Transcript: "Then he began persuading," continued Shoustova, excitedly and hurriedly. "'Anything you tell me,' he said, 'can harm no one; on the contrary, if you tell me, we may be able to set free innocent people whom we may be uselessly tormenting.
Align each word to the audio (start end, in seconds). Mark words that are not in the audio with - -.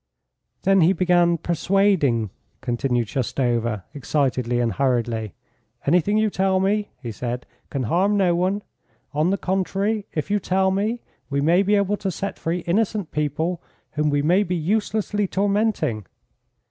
"Then 0.63 0.81
he 0.81 0.93
began 0.93 1.37
persuading," 1.37 2.31
continued 2.61 3.07
Shoustova, 3.07 3.83
excitedly 3.93 4.59
and 4.59 4.73
hurriedly. 4.73 5.35
"'Anything 5.85 6.17
you 6.17 6.31
tell 6.31 6.59
me,' 6.59 6.89
he 6.99 7.11
said, 7.11 7.45
'can 7.69 7.83
harm 7.83 8.17
no 8.17 8.33
one; 8.33 8.63
on 9.13 9.29
the 9.29 9.37
contrary, 9.37 10.07
if 10.11 10.31
you 10.31 10.39
tell 10.39 10.71
me, 10.71 11.01
we 11.29 11.39
may 11.39 11.61
be 11.61 11.75
able 11.75 11.97
to 11.97 12.09
set 12.09 12.39
free 12.39 12.61
innocent 12.61 13.11
people 13.11 13.61
whom 13.91 14.09
we 14.09 14.23
may 14.23 14.41
be 14.41 14.55
uselessly 14.55 15.27
tormenting. 15.27 16.07